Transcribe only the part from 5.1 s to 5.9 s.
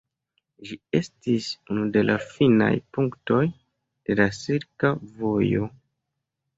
vojo.